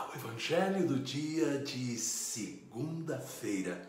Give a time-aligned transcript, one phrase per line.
[0.00, 3.86] ao Evangelho do dia de segunda-feira.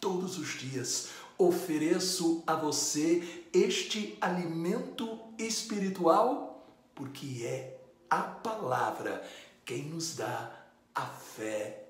[0.00, 7.80] Todos os dias ofereço a você este alimento espiritual, porque é
[8.10, 9.24] a palavra
[9.64, 11.84] quem nos dá a fé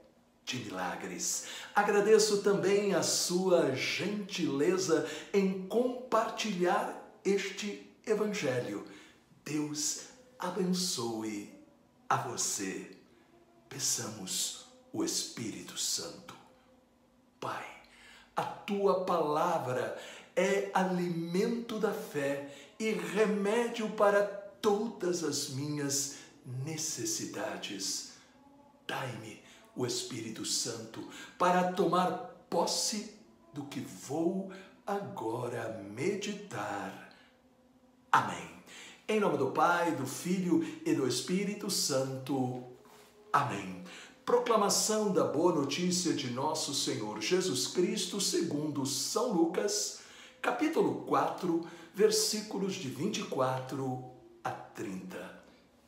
[0.44, 1.46] de milagres.
[1.74, 8.84] Agradeço também a sua gentileza em compartilhar este evangelho.
[9.42, 10.02] Deus
[10.38, 11.50] abençoe
[12.10, 13.03] a você.
[13.74, 16.36] Peçamos o Espírito Santo.
[17.40, 17.66] Pai,
[18.36, 20.00] a tua palavra
[20.36, 26.18] é alimento da fé e remédio para todas as minhas
[26.64, 28.12] necessidades.
[28.86, 29.42] Dai-me
[29.74, 33.18] o Espírito Santo para tomar posse
[33.52, 34.52] do que vou
[34.86, 37.12] agora meditar.
[38.12, 38.50] Amém.
[39.08, 42.73] Em nome do Pai, do Filho e do Espírito Santo.
[43.34, 43.82] Amém.
[44.24, 49.98] Proclamação da boa notícia de nosso Senhor Jesus Cristo, segundo São Lucas,
[50.40, 54.04] capítulo 4, versículos de 24
[54.44, 55.42] a 30.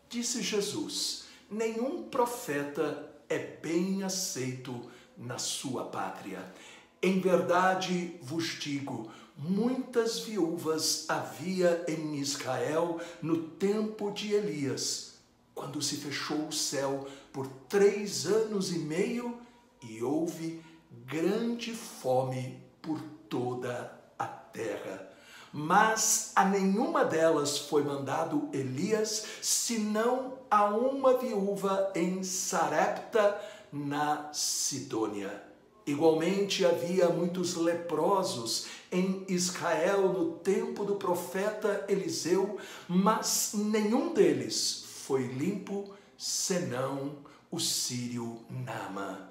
[0.09, 6.53] Disse Jesus: Nenhum profeta é bem aceito na sua pátria.
[7.01, 15.15] Em verdade vos digo, muitas viúvas havia em Israel no tempo de Elias,
[15.55, 19.37] quando se fechou o céu por três anos e meio
[19.83, 20.65] e houve
[21.05, 22.99] grande fome por
[23.29, 25.13] toda a terra.
[25.53, 33.39] Mas a nenhuma delas foi mandado Elias, senão a uma viúva em Sarepta,
[33.71, 35.43] na Sidônia.
[35.87, 42.57] Igualmente havia muitos leprosos em Israel no tempo do profeta Eliseu,
[42.89, 47.26] mas nenhum deles foi limpo senão
[47.57, 49.31] o sírio Nama.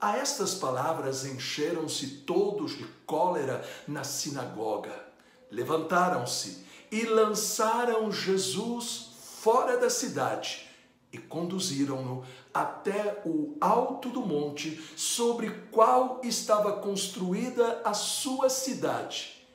[0.00, 5.06] A estas palavras encheram-se todos de cólera na sinagoga
[5.50, 9.10] levantaram-se e lançaram Jesus
[9.42, 10.66] fora da cidade
[11.12, 19.46] e conduziram-no até o alto do monte sobre qual estava construída a sua cidade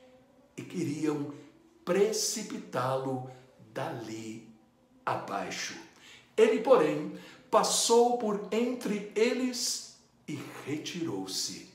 [0.56, 1.32] e queriam
[1.84, 3.28] precipitá-lo
[3.72, 4.48] dali
[5.04, 5.74] abaixo.
[6.36, 7.16] Ele, porém,
[7.54, 9.94] passou por entre eles
[10.26, 11.68] e retirou-se.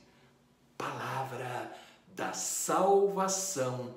[0.77, 1.73] Palavra
[2.13, 3.95] da salvação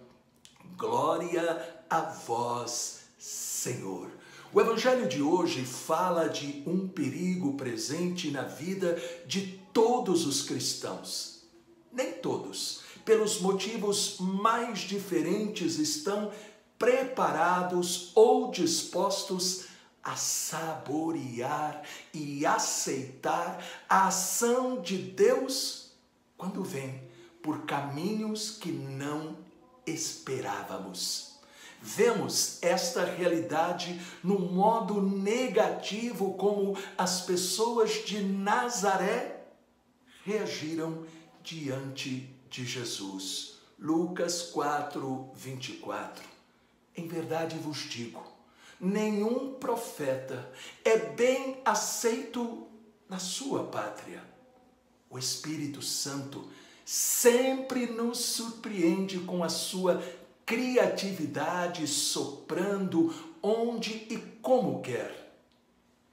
[0.77, 4.09] Glória a vós, Senhor.
[4.53, 11.43] O Evangelho de hoje fala de um perigo presente na vida de todos os cristãos.
[11.93, 16.31] Nem todos, pelos motivos mais diferentes, estão
[16.79, 19.72] preparados ou dispostos
[20.03, 21.83] a saborear
[22.13, 25.93] e aceitar a ação de Deus
[26.37, 27.03] quando vem
[27.43, 29.37] por caminhos que não
[29.87, 31.33] esperávamos.
[31.81, 39.45] Vemos esta realidade no modo negativo como as pessoas de Nazaré
[40.25, 41.05] reagiram
[41.43, 43.59] diante de Jesus.
[43.77, 46.25] Lucas 4, 24.
[46.97, 48.32] Em verdade vos digo:
[48.83, 50.51] nenhum profeta
[50.85, 52.67] é bem aceito
[53.09, 54.21] na sua pátria.
[55.09, 56.51] O Espírito Santo
[56.85, 60.03] sempre nos surpreende com a sua
[60.45, 65.33] criatividade soprando onde e como quer.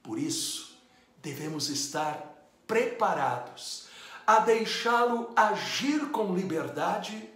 [0.00, 0.78] Por isso,
[1.20, 3.88] devemos estar preparados
[4.24, 7.28] a deixá-lo agir com liberdade,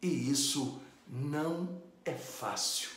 [0.00, 2.90] e isso não é fácil.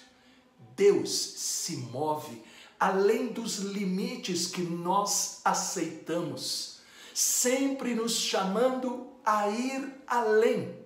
[0.75, 2.43] Deus se move
[2.79, 6.79] além dos limites que nós aceitamos,
[7.13, 10.77] sempre nos chamando a ir além,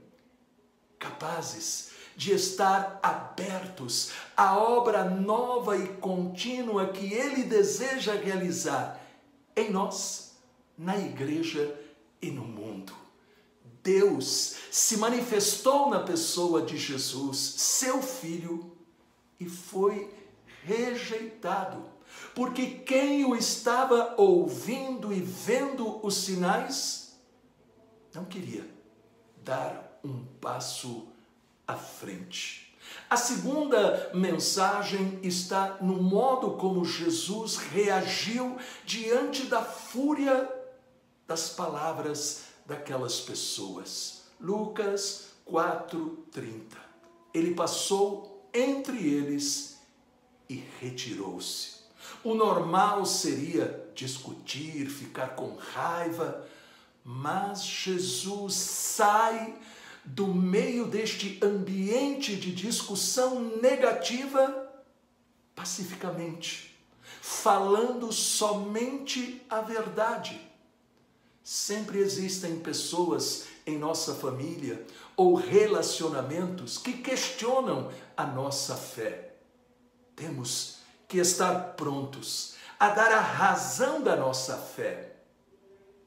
[0.97, 8.99] capazes de estar abertos à obra nova e contínua que Ele deseja realizar
[9.55, 10.33] em nós,
[10.77, 11.75] na igreja
[12.21, 12.93] e no mundo.
[13.83, 18.71] Deus se manifestou na pessoa de Jesus, seu filho,
[19.41, 20.07] e foi
[20.63, 21.83] rejeitado,
[22.35, 27.19] porque quem o estava ouvindo e vendo os sinais
[28.13, 28.69] não queria
[29.43, 31.07] dar um passo
[31.67, 32.77] à frente.
[33.09, 40.47] A segunda mensagem está no modo como Jesus reagiu diante da fúria
[41.25, 44.23] das palavras daquelas pessoas.
[44.39, 46.77] Lucas 4:30.
[47.33, 49.79] Ele passou entre eles
[50.49, 51.81] e retirou-se.
[52.23, 56.47] O normal seria discutir, ficar com raiva,
[57.03, 59.55] mas Jesus sai
[60.03, 64.69] do meio deste ambiente de discussão negativa
[65.55, 66.75] pacificamente,
[67.21, 70.50] falando somente a verdade.
[71.43, 74.85] Sempre existem pessoas em nossa família
[75.17, 79.35] ou relacionamentos que questionam a nossa fé.
[80.15, 80.77] Temos
[81.07, 85.15] que estar prontos a dar a razão da nossa fé,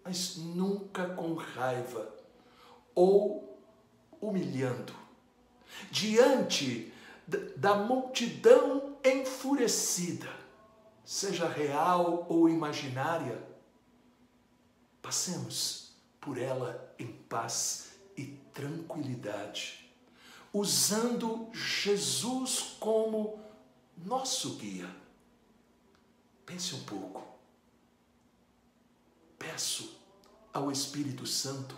[0.04, 2.14] mas nunca com raiva
[2.94, 3.58] ou
[4.20, 4.94] humilhando.
[5.90, 6.92] Diante
[7.56, 10.28] da multidão enfurecida,
[11.04, 13.54] seja real ou imaginária,
[15.14, 19.88] passemos por ela em paz e tranquilidade,
[20.52, 23.38] usando Jesus como
[23.96, 24.90] nosso guia.
[26.44, 27.25] Pense um pouco.
[29.38, 30.00] Peço
[30.52, 31.76] ao Espírito Santo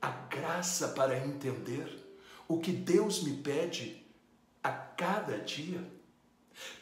[0.00, 1.94] a graça para entender
[2.48, 4.02] o que Deus me pede
[4.62, 5.86] a cada dia.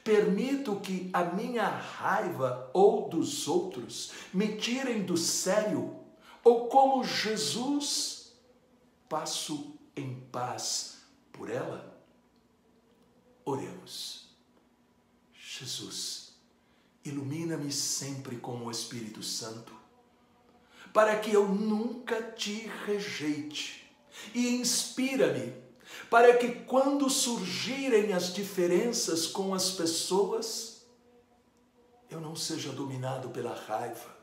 [0.03, 5.97] Permito que a minha raiva ou dos outros me tirem do sério,
[6.43, 8.33] ou como Jesus,
[9.09, 10.99] passo em paz
[11.33, 12.03] por ela?
[13.45, 14.29] Oremos.
[15.35, 16.35] Jesus,
[17.05, 19.75] ilumina-me sempre com o Espírito Santo,
[20.93, 23.91] para que eu nunca te rejeite,
[24.35, 25.70] e inspira-me
[26.09, 30.87] para que quando surgirem as diferenças com as pessoas,
[32.11, 34.17] eu não seja dominado pela raiva,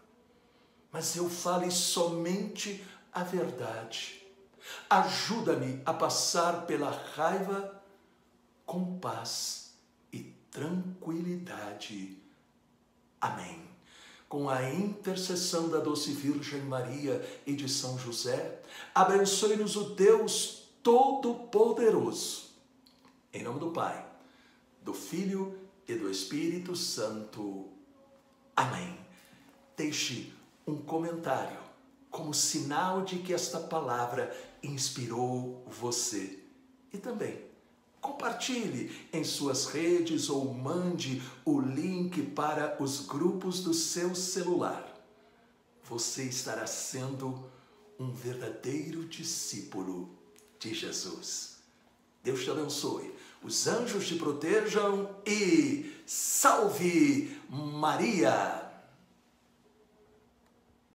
[0.92, 2.84] mas eu fale somente
[3.14, 4.22] a verdade.
[4.90, 7.82] Ajuda-me a passar pela raiva
[8.66, 9.74] com paz
[10.12, 10.20] e
[10.52, 12.22] tranquilidade.
[13.22, 13.66] Amém.
[14.28, 18.62] Com a intercessão da doce Virgem Maria e de São José,
[18.94, 22.46] abençoe-nos o Deus Todo-Poderoso.
[23.34, 24.08] Em nome do Pai,
[24.82, 27.68] do Filho e do Espírito Santo.
[28.56, 28.98] Amém.
[29.76, 30.32] Deixe
[30.66, 31.60] um comentário
[32.10, 36.40] como sinal de que esta palavra inspirou você.
[36.94, 37.38] E também
[38.00, 44.90] compartilhe em suas redes ou mande o link para os grupos do seu celular.
[45.84, 47.44] Você estará sendo
[48.00, 50.16] um verdadeiro discípulo
[50.60, 51.58] de Jesus.
[52.24, 53.14] Deus te abençoe,
[53.44, 58.57] os anjos te protejam e salve Maria!